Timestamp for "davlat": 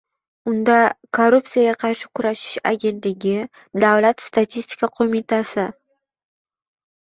3.85-4.25